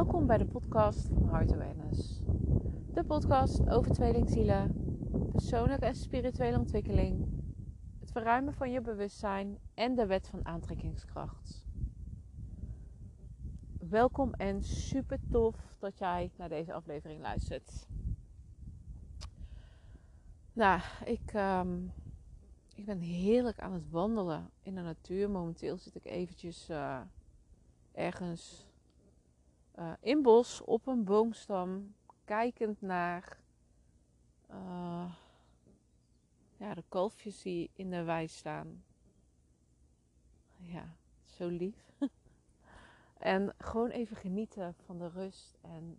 [0.00, 2.22] Welkom bij de podcast van Heart Awareness.
[2.92, 4.74] De podcast over tweelingzielen,
[5.32, 7.26] persoonlijke en spirituele ontwikkeling,
[8.00, 11.66] het verruimen van je bewustzijn en de wet van aantrekkingskracht.
[13.78, 17.86] Welkom en super tof dat jij naar deze aflevering luistert.
[20.52, 21.78] Nou, ik, ehm,
[22.74, 25.30] ik ben heerlijk aan het wandelen in de natuur.
[25.30, 27.00] Momenteel zit ik eventjes uh,
[27.92, 28.69] ergens
[29.78, 33.38] uh, in bos op een boomstam, kijkend naar
[34.50, 35.12] uh,
[36.56, 38.84] ja, de kalfjes die in de wei staan.
[40.56, 41.92] Ja, zo lief.
[43.18, 45.98] en gewoon even genieten van de rust en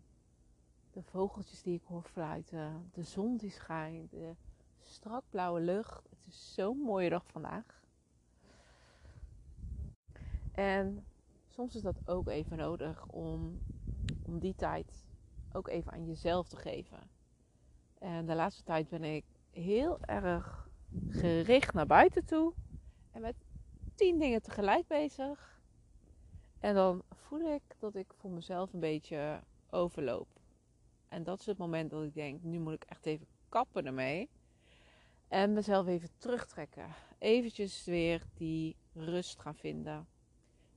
[0.91, 4.35] de vogeltjes die ik hoor fluiten, de zon die schijnt, de
[4.80, 6.09] strak blauwe lucht.
[6.09, 7.81] Het is zo'n mooie dag vandaag.
[10.52, 11.05] En
[11.61, 13.59] soms is dat ook even nodig om,
[14.25, 15.05] om die tijd
[15.52, 16.99] ook even aan jezelf te geven.
[17.99, 20.69] En de laatste tijd ben ik heel erg
[21.09, 22.53] gericht naar buiten toe.
[23.11, 23.36] En met
[23.95, 25.61] tien dingen tegelijk bezig.
[26.59, 30.27] En dan voel ik dat ik voor mezelf een beetje overloop.
[31.08, 34.30] En dat is het moment dat ik denk, nu moet ik echt even kappen ermee.
[35.27, 36.88] En mezelf even terugtrekken.
[37.17, 40.08] Eventjes weer die rust gaan vinden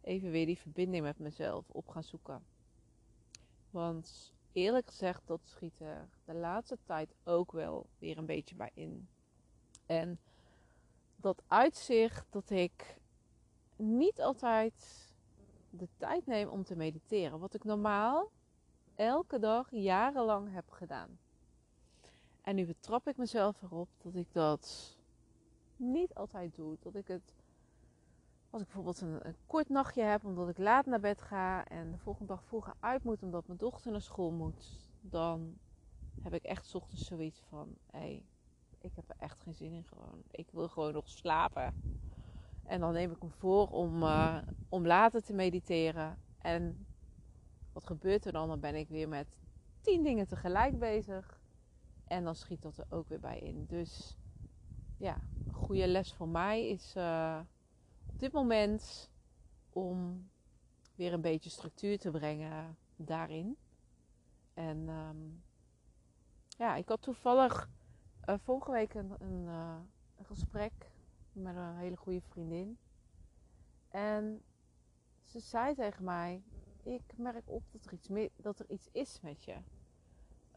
[0.05, 2.42] even weer die verbinding met mezelf op gaan zoeken.
[3.70, 8.70] Want eerlijk gezegd, dat schiet er de laatste tijd ook wel weer een beetje bij
[8.75, 9.08] in.
[9.86, 10.19] En
[11.16, 12.97] dat uitzicht dat ik
[13.77, 15.12] niet altijd
[15.70, 17.38] de tijd neem om te mediteren.
[17.38, 18.30] Wat ik normaal
[18.94, 21.19] elke dag jarenlang heb gedaan.
[22.42, 24.97] En nu betrap ik mezelf erop dat ik dat
[25.77, 26.77] niet altijd doe.
[26.80, 27.32] Dat ik het
[28.55, 31.98] als ik bijvoorbeeld een, kort nachtje heb omdat ik laat naar bed ga en de
[31.98, 35.58] volgende dag vroeger uit moet omdat mijn dochter naar school moet, dan
[36.22, 38.22] heb ik echt ochtends zoiets van: hé, hey,
[38.78, 40.22] ik heb er echt geen zin in gewoon.
[40.31, 41.75] Ik wil gewoon nog slapen.
[42.64, 44.38] En dan neem ik me voor om, uh,
[44.69, 46.19] om later te mediteren.
[46.38, 46.87] En
[47.72, 48.48] wat gebeurt er dan?
[48.48, 49.38] Dan ben ik weer met
[49.81, 51.41] tien dingen tegelijk bezig.
[52.04, 53.64] En dan schiet dat er ook weer bij in.
[53.66, 54.16] Dus
[54.98, 56.94] ja, een goede les voor mij is.
[56.97, 57.41] Uh,
[58.14, 59.10] op dit moment
[59.72, 60.28] om
[60.94, 63.56] weer een beetje structuur te brengen daarin.
[64.54, 65.42] En um,
[66.48, 67.70] ja, ik had toevallig
[68.28, 69.76] uh, vorige week een, uh,
[70.16, 70.72] een, gesprek
[71.32, 72.78] met een hele goede vriendin.
[73.88, 74.42] En
[75.22, 76.42] ze zei tegen mij:
[76.82, 79.56] Ik merk op dat er iets, dat er iets is met je.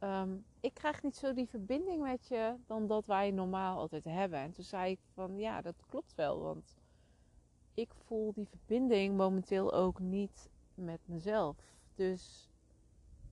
[0.04, 4.40] Um, ik krijg niet zo die verbinding met je dan dat wij normaal altijd hebben.
[4.40, 6.40] En toen zei ik van ja, dat klopt wel.
[6.42, 6.76] Want
[7.78, 11.56] ik voel die verbinding momenteel ook niet met mezelf.
[11.96, 12.50] Dus,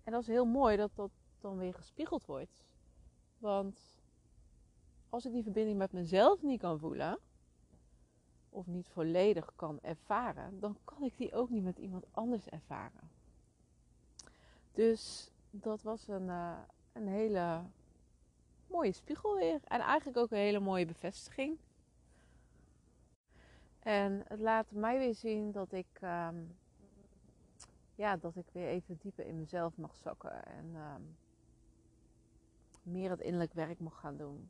[0.04, 2.66] en dat is heel mooi dat dat dan weer gespiegeld wordt.
[3.38, 3.80] Want
[5.10, 7.20] als ik die verbinding met mezelf niet kan voelen,
[8.50, 13.10] of niet volledig kan ervaren, dan kan ik die ook niet met iemand anders ervaren.
[14.72, 16.58] Dus dat was een, uh,
[16.94, 17.62] een hele
[18.68, 19.60] mooie spiegel weer.
[19.64, 21.58] En eigenlijk ook een hele mooie bevestiging.
[23.86, 26.56] En het laat mij weer zien dat ik, um,
[27.96, 30.46] ja, dat ik weer even dieper in mezelf mag zakken.
[30.46, 31.16] En um,
[32.84, 34.50] meer het innerlijk werk mag gaan doen.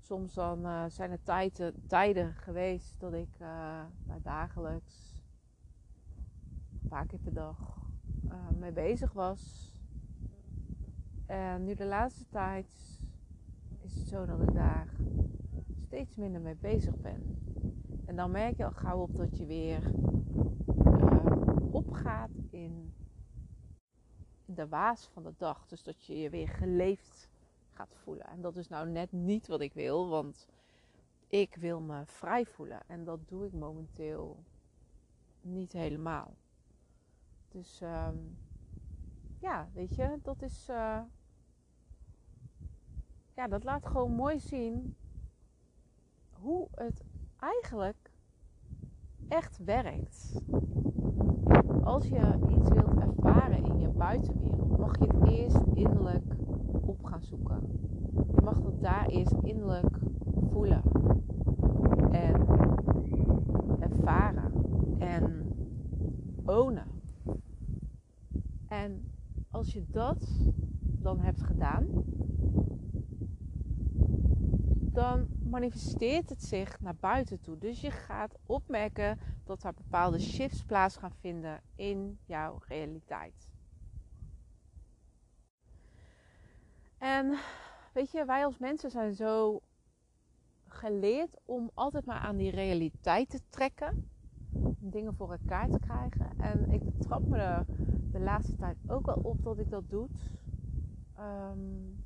[0.00, 3.84] Soms dan uh, zijn er tijden, tijden geweest dat ik uh,
[4.22, 5.22] dagelijks,
[6.82, 7.86] een paar keer per dag,
[8.24, 9.72] uh, mee bezig was.
[11.26, 12.98] En nu de laatste tijd
[13.80, 14.88] is het zo dat ik daar
[15.92, 17.38] steeds minder mee bezig ben.
[18.04, 19.92] En dan merk je al gauw op dat je weer
[20.86, 22.94] uh, opgaat in
[24.44, 25.66] de waas van de dag.
[25.66, 27.30] Dus dat je je weer geleefd
[27.70, 28.26] gaat voelen.
[28.26, 30.46] En dat is nou net niet wat ik wil, want
[31.26, 32.80] ik wil me vrij voelen.
[32.86, 34.44] En dat doe ik momenteel
[35.40, 36.34] niet helemaal.
[37.48, 38.38] Dus um,
[39.38, 40.68] ja, weet je, dat is.
[40.68, 41.00] Uh,
[43.34, 44.96] ja, dat laat gewoon mooi zien
[46.42, 47.04] hoe het
[47.38, 48.10] eigenlijk
[49.28, 50.40] echt werkt.
[51.82, 56.34] Als je iets wilt ervaren in je buitenwereld, mag je het eerst innerlijk
[56.80, 57.60] op gaan zoeken.
[58.34, 59.98] Je mag het daar eerst innerlijk
[60.50, 60.82] voelen
[62.10, 62.46] en
[63.80, 64.52] ervaren
[64.98, 65.54] en
[66.44, 66.86] ownen.
[68.68, 69.04] En
[69.50, 70.50] als je dat
[70.98, 71.86] dan hebt gedaan,
[74.92, 77.58] dan manifesteert het zich naar buiten toe.
[77.58, 83.50] Dus je gaat opmerken dat er bepaalde shifts plaats gaan vinden in jouw realiteit.
[86.98, 87.38] En
[87.92, 89.60] weet je, wij als mensen zijn zo
[90.66, 94.10] geleerd om altijd maar aan die realiteit te trekken.
[94.52, 96.38] Om dingen voor elkaar te krijgen.
[96.38, 97.64] En ik betrap me er
[98.12, 100.08] de laatste tijd ook wel op dat ik dat doe.
[101.18, 102.01] Um,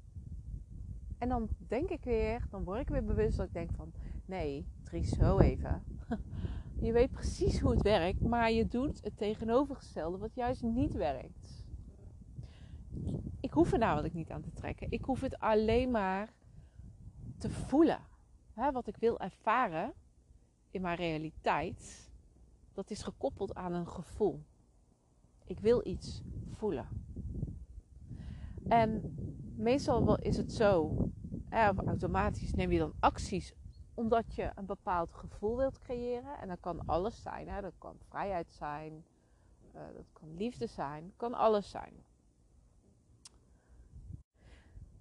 [1.18, 3.92] en dan denk ik weer, dan word ik weer bewust dat ik denk van...
[4.24, 5.82] Nee, Tries, zo even.
[6.80, 11.64] Je weet precies hoe het werkt, maar je doet het tegenovergestelde wat juist niet werkt.
[13.40, 14.90] Ik hoef er namelijk niet aan te trekken.
[14.90, 16.32] Ik hoef het alleen maar
[17.38, 18.00] te voelen.
[18.54, 19.92] wat ik wil ervaren
[20.70, 22.10] in mijn realiteit,
[22.72, 24.42] dat is gekoppeld aan een gevoel.
[25.44, 26.88] Ik wil iets voelen.
[28.68, 29.14] En
[29.56, 30.96] meestal is het zo,
[31.86, 33.54] automatisch neem je dan acties
[33.96, 36.38] omdat je een bepaald gevoel wilt creëren.
[36.38, 37.48] En dat kan alles zijn.
[37.48, 37.60] Hè?
[37.60, 39.04] Dat kan vrijheid zijn,
[39.74, 42.04] uh, dat kan liefde zijn, kan alles zijn.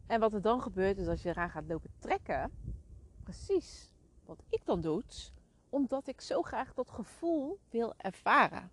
[0.07, 2.52] En wat er dan gebeurt is als je eraan gaat lopen trekken,
[3.24, 3.92] precies
[4.25, 5.04] wat ik dan doe,
[5.69, 8.72] omdat ik zo graag dat gevoel wil ervaren.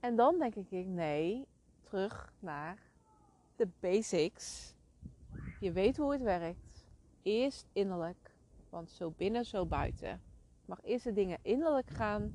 [0.00, 1.46] En dan denk ik, nee,
[1.82, 2.85] terug naar
[3.56, 4.74] de basics.
[5.60, 6.86] Je weet hoe het werkt.
[7.22, 8.34] Eerst innerlijk,
[8.70, 10.20] want zo binnen, zo buiten.
[10.64, 12.34] Mag eerst de dingen innerlijk gaan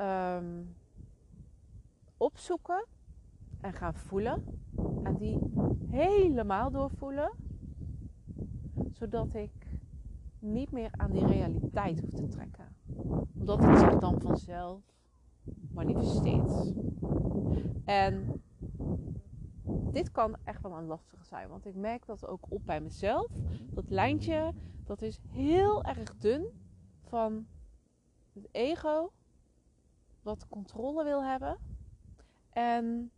[0.00, 0.76] um,
[2.16, 2.84] opzoeken
[3.60, 4.44] en gaan voelen.
[5.02, 5.38] En die
[5.88, 7.32] helemaal doorvoelen.
[8.92, 9.66] Zodat ik
[10.38, 12.76] niet meer aan die realiteit hoef te trekken.
[13.38, 14.80] Omdat het zich dan vanzelf
[15.70, 16.72] manifesteert.
[17.84, 18.42] En
[19.96, 21.48] dit kan echt wel een lastige zijn.
[21.48, 23.26] Want ik merk dat ook op bij mezelf.
[23.70, 24.54] Dat lijntje,
[24.84, 26.46] dat is heel erg dun
[27.02, 27.46] van
[28.32, 29.12] het ego.
[30.22, 31.58] Wat controle wil hebben.
[32.50, 33.10] En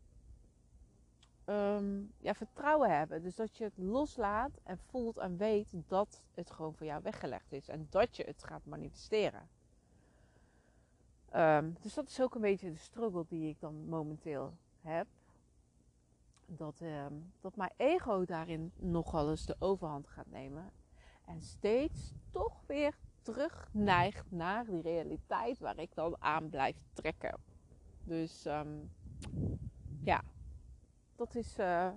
[1.47, 3.23] um, ja, vertrouwen hebben.
[3.23, 7.53] Dus dat je het loslaat en voelt en weet dat het gewoon voor jou weggelegd
[7.53, 7.69] is.
[7.69, 9.49] En dat je het gaat manifesteren.
[11.37, 15.07] Um, dus dat is ook een beetje de struggle die ik dan momenteel heb
[16.51, 20.73] dat, ehm, dat mijn ego daarin nogal eens de overhand gaat nemen.
[21.25, 27.41] En steeds toch weer terug neigt naar die realiteit waar ik dan aan blijf trekken.
[28.05, 28.79] Dus ehm,
[30.05, 30.23] ja,
[31.17, 31.91] dat is, uh,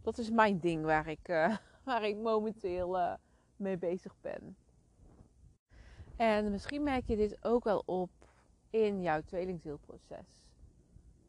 [0.00, 3.14] dat is mijn ding waar ik, uh, waar ik momenteel uh,
[3.56, 4.56] mee bezig ben.
[6.16, 8.10] En misschien merk je dit ook wel op
[8.70, 10.44] in jouw tweelingzielproces.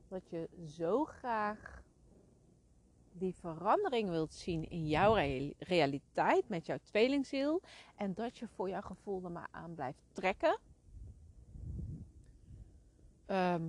[0.07, 1.83] Dat je zo graag
[3.17, 5.13] die verandering wilt zien in jouw
[5.57, 7.61] realiteit met jouw tweelingziel
[7.95, 10.59] en dat je voor jouw gevoel er maar aan blijft trekken.
[13.25, 13.63] Ehm,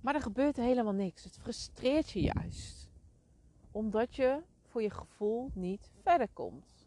[0.00, 1.24] maar er gebeurt helemaal niks.
[1.24, 2.88] Het frustreert je juist.
[3.70, 6.86] Omdat je voor je gevoel niet verder komt.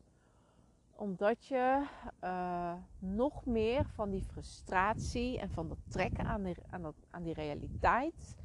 [0.96, 1.86] Omdat je
[2.24, 7.24] uh, nog meer van die frustratie en van dat trekken aan die, aan dat, aan
[7.24, 8.36] die realiteit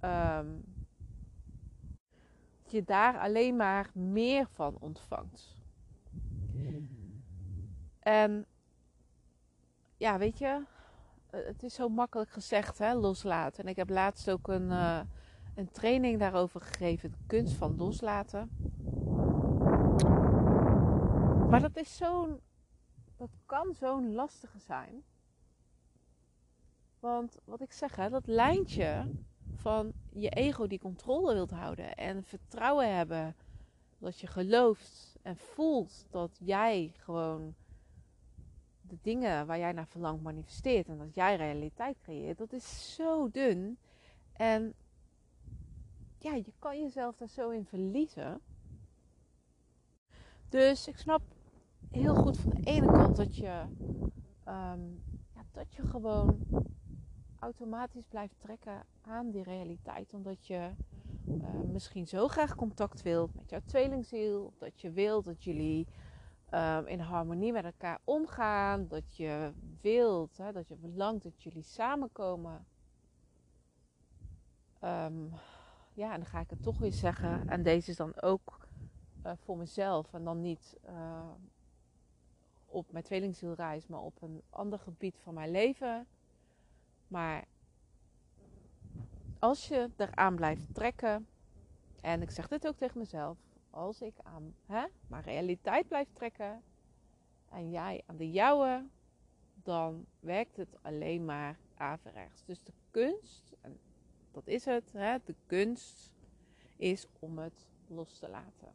[0.00, 0.64] um,
[2.70, 5.56] je daar alleen maar meer van ontvangt.
[7.98, 8.46] En
[9.96, 10.64] ja, weet je,
[11.30, 13.64] eh, het is zo makkelijk gezegd, hè, loslaten.
[13.64, 15.00] En ik heb laatst ook een, uh,
[15.54, 18.50] een training daarover gegeven, kunst van loslaten.
[21.48, 22.40] Maar dat is zo'n,
[23.16, 25.02] dat kan zo'n lastige zijn.
[27.00, 29.10] Want wat ik zeg, hè, dat lijntje
[29.54, 31.94] van je ego die controle wilt houden.
[31.94, 33.36] En vertrouwen hebben
[33.98, 37.54] dat je gelooft en voelt dat jij gewoon
[38.80, 40.88] de dingen waar jij naar verlangt manifesteert.
[40.88, 42.38] En dat jij realiteit creëert.
[42.38, 43.78] Dat is zo dun.
[44.32, 44.74] En
[46.18, 48.40] ja, je kan jezelf daar zo in verliezen.
[50.48, 51.22] Dus ik snap
[51.90, 53.62] heel goed van de ene kant dat je,
[54.48, 55.02] um,
[55.34, 56.46] ja, dat je gewoon
[57.38, 60.14] automatisch blijft trekken aan die realiteit.
[60.14, 60.70] Omdat je
[61.28, 64.52] uh, misschien zo graag contact wilt met jouw tweelingziel.
[64.58, 65.86] Dat je wilt dat jullie
[66.54, 68.88] uh, in harmonie met elkaar omgaan.
[68.88, 72.66] Dat je wilt, hè, dat je verlangt dat jullie samenkomen.
[74.84, 75.32] Um,
[75.92, 77.48] ja, en dan ga ik het toch weer zeggen.
[77.48, 78.68] En deze is dan ook
[79.26, 80.14] uh, voor mezelf.
[80.14, 80.76] En dan niet
[82.66, 86.06] op mijn tweelingzielreis, maar op een ander gebied van mijn leven.
[87.08, 87.44] Maar
[89.38, 91.26] als je eraan blijft trekken,
[92.00, 93.38] en ik zeg dit ook tegen mezelf,
[93.70, 96.62] als ik aan hè, mijn realiteit blijf trekken
[97.48, 98.86] en jij aan de jouwe,
[99.62, 102.44] dan werkt het alleen maar averechts.
[102.44, 103.78] Dus de kunst, en
[104.30, 106.12] dat is het, hè, de kunst
[106.76, 108.72] is om het los te laten.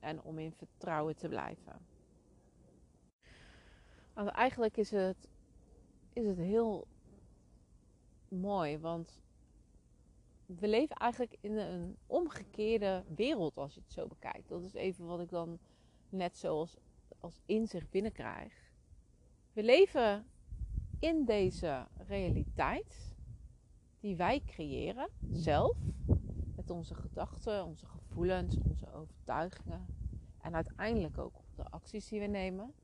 [0.00, 1.86] En om in vertrouwen te blijven.
[4.12, 5.28] Want eigenlijk is het,
[6.12, 6.86] is het heel
[8.28, 9.20] mooi, want
[10.46, 14.48] we leven eigenlijk in een omgekeerde wereld als je het zo bekijkt.
[14.48, 15.58] Dat is even wat ik dan
[16.08, 16.76] net zoals
[17.20, 18.72] als inzicht binnenkrijg.
[19.52, 20.26] We leven
[20.98, 23.16] in deze realiteit
[24.00, 25.76] die wij creëren zelf
[26.56, 29.86] met onze gedachten, onze gevoelens, onze overtuigingen
[30.40, 32.74] en uiteindelijk ook de acties die we nemen.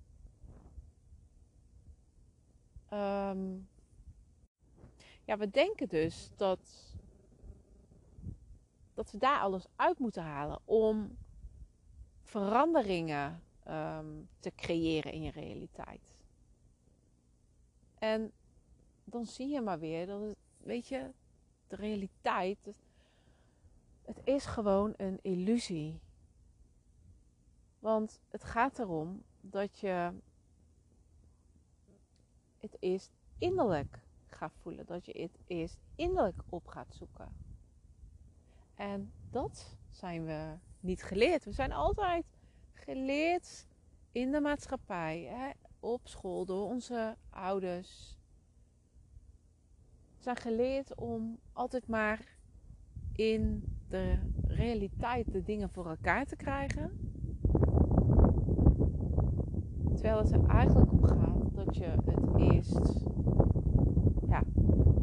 [2.88, 3.56] Ehm,
[5.24, 6.94] ja, we denken dus dat
[8.94, 11.16] dat we daar alles uit moeten halen om
[12.22, 16.14] veranderingen ehm, te creëren in je realiteit.
[17.98, 18.32] En
[19.04, 21.10] dan zie je maar weer dat het, weet je,
[21.68, 22.58] de realiteit,
[24.02, 26.00] het is gewoon een illusie.
[27.78, 30.12] Want het gaat erom dat je
[32.60, 34.03] het eerst innerlijk
[34.34, 34.86] gaat voelen.
[34.86, 37.28] Dat je het eerst innerlijk op gaat zoeken.
[38.74, 41.44] En dat zijn we niet geleerd.
[41.44, 42.24] We zijn altijd
[42.72, 43.66] geleerd
[44.12, 45.50] in de maatschappij, hè,
[45.80, 48.18] op school, door onze ouders.
[50.16, 52.36] We zijn geleerd om altijd maar
[53.12, 57.12] in de realiteit de dingen voor elkaar te krijgen.
[59.94, 63.04] Terwijl het er eigenlijk om gaat dat je het eerst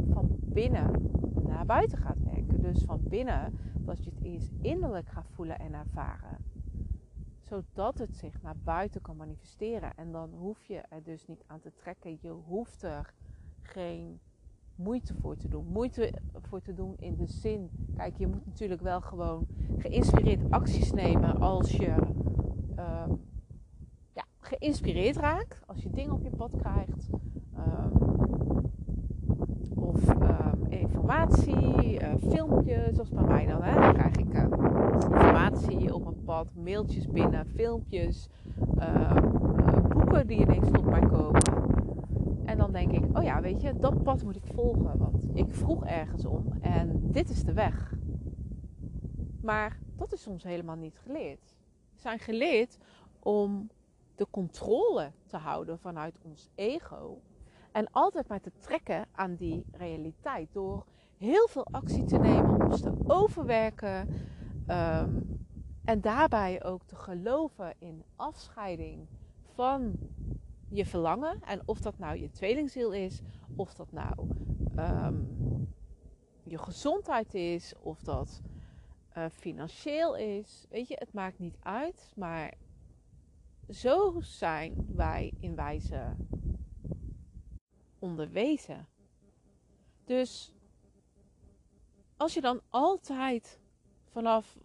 [0.10, 1.12] van binnen
[1.48, 2.22] naar buiten gaat
[2.62, 6.38] dus van binnen dat je het eerst innerlijk gaat voelen en ervaren.
[7.40, 9.96] Zodat het zich naar buiten kan manifesteren.
[9.96, 12.18] En dan hoef je er dus niet aan te trekken.
[12.22, 13.14] Je hoeft er
[13.62, 14.20] geen
[14.76, 15.66] moeite voor te doen.
[15.66, 17.70] Moeite voor te doen in de zin.
[17.96, 19.48] Kijk, je moet natuurlijk wel gewoon
[19.78, 21.96] geïnspireerd acties nemen als je
[24.14, 25.68] ja, geïnspireerd raakt.
[25.68, 27.10] Als je dingen op je pad krijgt.
[27.58, 28.12] Um,
[29.76, 30.62] of um,
[31.02, 33.64] informatie, uh, filmpjes, zoals bij mij dan.
[33.64, 33.80] Hè.
[33.80, 38.30] Dan krijg ik uh, informatie op mijn pad, mailtjes binnen, filmpjes,
[38.80, 39.16] uh,
[39.88, 41.42] boeken die ineens tot mij komen.
[42.46, 44.98] En dan denk ik, oh ja, weet je, dat pad moet ik volgen.
[44.98, 47.94] Want ik vroeg ergens om en dit is de weg.
[49.42, 51.56] Maar dat is soms helemaal niet geleerd.
[51.94, 52.78] We zijn geleerd
[53.20, 53.70] om
[54.16, 57.22] de controle te houden vanuit ons ego
[57.72, 60.50] en altijd maar te trekken aan die realiteit.
[60.52, 60.86] Door
[61.18, 64.08] heel veel actie te nemen, ons te overwerken.
[64.68, 65.20] Ehm,
[65.84, 69.08] en daarbij ook te geloven in afscheiding
[69.54, 69.96] van
[70.70, 71.42] je verlangen.
[71.42, 73.22] En of dat nou je tweelingziel is,
[73.56, 74.28] of dat nou
[74.76, 75.24] ehm,
[76.44, 78.42] je gezondheid is, of dat
[79.18, 80.66] uh, financieel is.
[80.70, 82.14] Weet je, het maakt niet uit.
[82.16, 82.54] Maar
[83.70, 86.16] zo zijn wij in wijze
[88.02, 88.88] onderwezen.
[90.06, 90.54] Dus
[92.18, 93.60] als je dan altijd
[94.10, 94.58] vanaf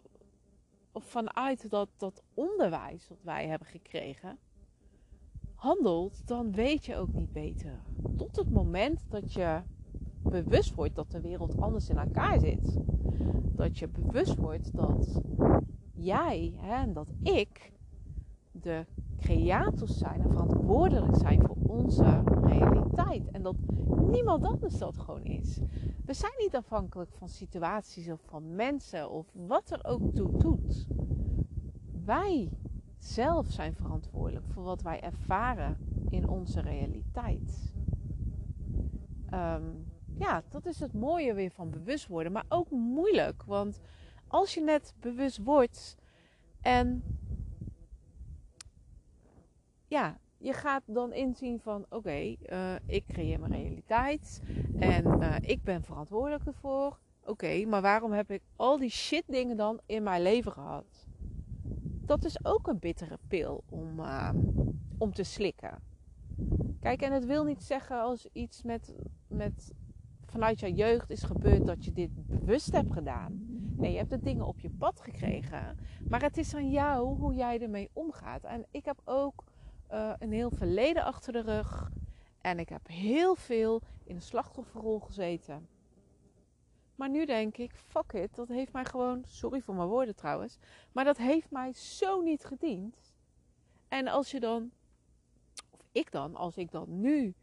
[0.93, 4.39] of vanuit dat, dat onderwijs dat wij hebben gekregen
[5.55, 7.83] handelt, dan weet je ook niet beter.
[8.17, 9.63] Tot het moment dat je
[10.23, 12.79] bewust wordt dat de wereld anders in elkaar zit.
[13.57, 15.21] Dat je bewust wordt dat
[15.93, 17.73] jij hè, en dat ik
[18.53, 18.87] de
[19.19, 23.31] creators zijn en verantwoordelijk zijn voor onze realiteit.
[23.31, 23.57] En dat
[24.11, 25.59] niemand anders dat gewoon is.
[26.05, 30.87] We zijn niet afhankelijk van situaties of van mensen of wat er ook toe doet.
[32.05, 32.51] Wij
[32.99, 35.79] zelf zijn verantwoordelijk voor wat wij ervaren
[36.09, 37.73] in onze realiteit.
[39.31, 39.65] Ehm,
[40.19, 43.43] ja, dat is het mooie weer van bewust worden, maar ook moeilijk.
[43.43, 43.81] Want
[44.27, 45.97] als je net bewust wordt
[46.61, 47.03] en
[49.87, 54.43] ja, je gaat dan inzien van oké, eh, ik creëer mijn realiteit
[54.79, 56.99] en uh, ik ben verantwoordelijk ervoor.
[57.25, 61.07] Oké, maar waarom heb ik al die shit dingen dan in mijn leven gehad?
[62.05, 64.31] Dat is ook een bittere pil om, uh,
[64.99, 65.79] om te slikken.
[66.81, 68.95] Kijk, en het wil niet zeggen als iets met,
[69.29, 69.73] met
[70.27, 73.45] vanuit jouw jeugd is gebeurd dat je dit bewust hebt gedaan.
[73.77, 75.79] Nee, je hebt de dingen op je pad gekregen.
[76.09, 78.45] Maar het is aan jou hoe jij ermee omgaat.
[78.45, 79.45] En ik heb ook
[79.93, 81.91] uh, een heel verleden achter de rug.
[82.41, 85.69] En ik heb heel veel in de slachtofferrol gezeten.
[86.95, 90.59] Maar nu denk ik, fuck it, dat heeft mij gewoon, sorry voor mijn woorden trouwens,
[90.93, 93.15] maar dat heeft mij zo niet gediend.
[93.89, 94.71] En als je dan,
[95.71, 97.35] of ik dan, als ik dan nu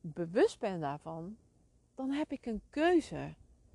[0.00, 1.36] bewust ben daarvan,
[1.94, 3.34] dan heb ik een keuze.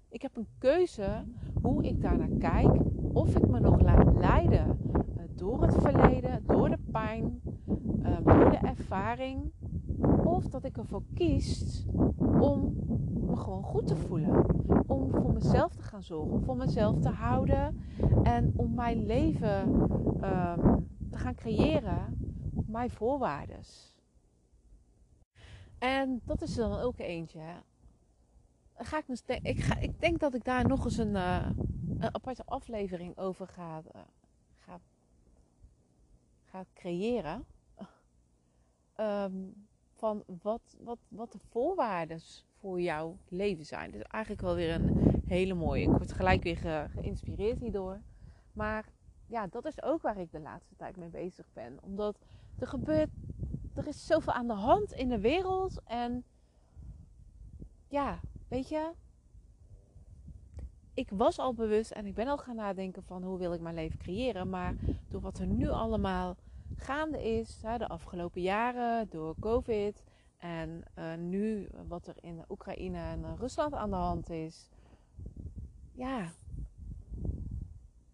[0.09, 1.23] Ik heb een keuze
[1.61, 2.81] hoe ik daarnaar kijk,
[3.13, 4.90] of ik me nog laat leiden eh,
[5.41, 7.41] door het verleden, door de pijn,
[8.03, 9.51] ehm, door de ervaring,
[10.23, 11.85] of dat ik ervoor kies
[12.17, 12.73] om
[13.27, 14.45] me gewoon goed te voelen.
[14.87, 17.81] Om voor mezelf te gaan zorgen, om voor mezelf te houden
[18.23, 19.87] en om mijn leven
[20.21, 20.77] ehm,
[21.11, 22.17] te gaan creëren
[22.53, 23.59] op mijn voorwaarden.
[25.79, 27.41] En dat is dan ook eentje.
[28.75, 31.45] Ga ik, ik, ga, ik denk dat ik daar nog eens een, uh,
[31.97, 34.20] een aparte aflevering over ga, uh, ga,
[36.51, 37.45] ga creëren.
[38.97, 42.19] um, van wat, wat, wat de voorwaarden
[42.59, 43.91] voor jouw leven zijn.
[43.91, 45.83] Dus eigenlijk wel weer een hele mooie.
[45.83, 48.01] Ik word gelijk weer ge, geïnspireerd hierdoor.
[48.53, 48.85] Maar
[49.27, 51.77] ja, dat is ook waar ik de laatste tijd mee bezig ben.
[51.81, 52.17] Omdat
[52.59, 53.09] er gebeurt,
[53.73, 55.81] er is zoveel aan de hand in de wereld.
[55.83, 56.23] En
[57.87, 58.91] ja, weet je,
[60.93, 63.75] ik was al bewust en ik ben al gaan nadenken van hoe wil ik mijn
[63.75, 64.49] leven creëren.
[64.49, 64.75] Maar
[65.09, 66.35] door wat er nu allemaal
[66.75, 70.03] gaande is de afgelopen jaren door COVID.
[70.37, 74.69] En uh, nu wat er in Oekraïne en Rusland aan de hand is.
[75.91, 76.31] Ja,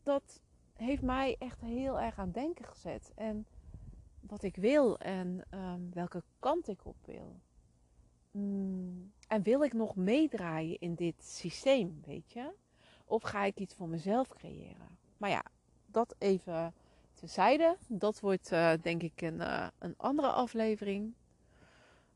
[0.03, 0.41] dat
[0.73, 3.11] heeft mij echt heel erg aan denken gezet.
[3.15, 3.45] En
[4.19, 7.39] wat ik wil en um, welke kant ik op wil.
[8.31, 12.51] Mm, en wil ik nog meedraaien in dit systeem, weet je?
[13.07, 14.97] Of ga ik iets voor mezelf creëren?
[15.17, 15.43] Maar ja,
[15.85, 16.73] dat even
[17.13, 17.77] terzijde.
[17.87, 21.13] Dat wordt uh, denk ik een, uh, een andere aflevering.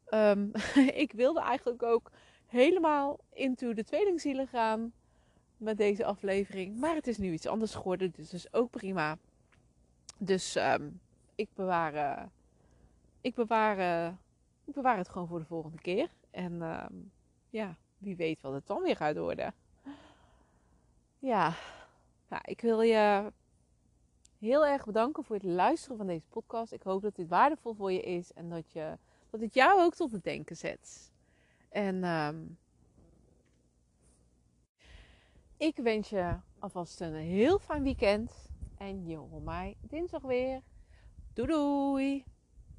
[0.10, 0.52] Um,
[1.04, 2.12] ik wilde eigenlijk ook
[2.46, 4.94] helemaal into de tweelingzielen gaan
[5.58, 6.80] met deze aflevering.
[6.80, 9.18] Maar het is nu iets anders geworden, dus dat is ook prima.
[10.18, 11.00] Dus um,
[11.36, 12.24] ik bewaar, uh,
[13.22, 14.08] ik bewaar,
[14.66, 16.10] ik bewaar het gewoon voor de volgende keer.
[16.32, 17.12] En um,
[17.50, 19.54] ja, wie weet wat het dan weer gaat worden.
[21.22, 21.53] Ja,
[22.44, 23.31] ik wil je
[24.40, 26.72] heel erg bedanken voor het luisteren van deze podcast.
[26.72, 28.98] Ik hoop dat dit waardevol voor je is en dat, je,
[29.29, 31.12] dat het jou ook tot het denken zet.
[31.70, 32.57] En um,
[35.57, 38.50] ik wens je alvast een heel fijn weekend.
[38.77, 40.62] En je hoort mij dinsdag weer.
[41.34, 42.30] Doei doei!